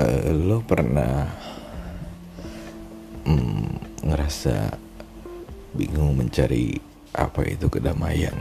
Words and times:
uh, 0.00 0.32
lo 0.32 0.64
pernah 0.64 1.28
mm, 3.28 4.00
ngerasa 4.08 4.72
bingung 5.76 6.16
mencari 6.16 6.80
apa 7.12 7.44
itu 7.44 7.68
kedamaian? 7.68 8.34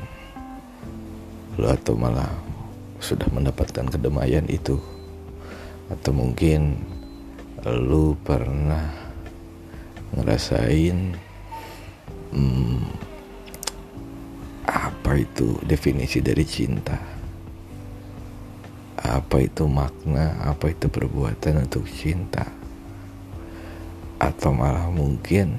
Lo 1.59 1.67
atau 1.67 1.99
malah 1.99 2.31
sudah 3.03 3.27
mendapatkan 3.35 3.91
kedamaian 3.91 4.47
itu? 4.47 4.79
Atau 5.91 6.15
mungkin 6.15 6.79
lo 7.65 8.15
pernah 8.23 8.93
ngerasain 10.15 10.97
hmm, 12.31 12.81
apa 14.65 15.11
itu 15.19 15.59
definisi 15.67 16.23
dari 16.23 16.45
cinta 16.47 17.19
apa 19.09 19.41
itu 19.41 19.65
makna, 19.65 20.37
apa 20.45 20.69
itu 20.69 20.85
perbuatan 20.85 21.65
untuk 21.65 21.89
cinta, 21.89 22.45
atau 24.21 24.53
malah 24.53 24.85
mungkin 24.93 25.57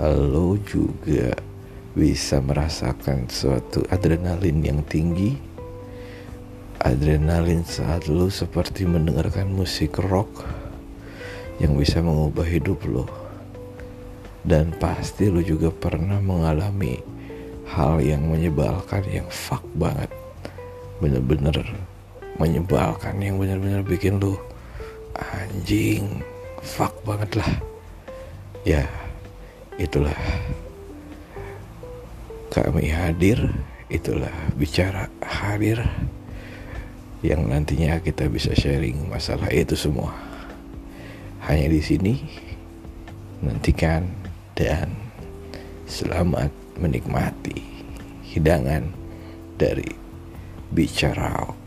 lo 0.00 0.56
juga 0.60 1.32
bisa 1.96 2.40
merasakan 2.40 3.26
suatu 3.26 3.84
adrenalin 3.88 4.60
yang 4.60 4.80
tinggi, 4.84 5.36
adrenalin 6.80 7.64
saat 7.64 8.08
lo 8.08 8.28
seperti 8.28 8.84
mendengarkan 8.84 9.48
musik 9.52 9.96
rock 10.00 10.44
yang 11.60 11.76
bisa 11.76 12.00
mengubah 12.00 12.44
hidup 12.48 12.80
lo, 12.88 13.04
dan 14.44 14.72
pasti 14.76 15.28
lo 15.28 15.44
juga 15.44 15.68
pernah 15.68 16.16
mengalami 16.20 17.00
hal 17.70 18.00
yang 18.00 18.24
menyebalkan, 18.24 19.04
yang 19.10 19.28
fuck 19.28 19.62
banget, 19.76 20.08
bener-bener 20.98 21.62
menyebalkan 22.40 23.20
yang 23.20 23.36
benar-benar 23.36 23.84
bikin 23.84 24.16
lu 24.16 24.40
anjing 25.12 26.24
fuck 26.64 26.96
banget 27.04 27.36
lah. 27.36 27.52
Ya 28.64 28.88
itulah. 29.76 30.16
Kami 32.48 32.88
hadir 32.88 33.38
itulah 33.92 34.32
bicara 34.56 35.06
hadir 35.20 35.84
yang 37.20 37.44
nantinya 37.44 38.00
kita 38.00 38.26
bisa 38.32 38.56
sharing 38.56 39.06
masalah 39.12 39.52
itu 39.52 39.76
semua. 39.76 40.16
Hanya 41.44 41.68
di 41.68 41.84
sini 41.84 42.14
nantikan 43.44 44.08
dan 44.56 44.88
selamat 45.84 46.48
menikmati 46.80 47.60
hidangan 48.32 48.88
dari 49.60 49.88
bicara 50.72 51.60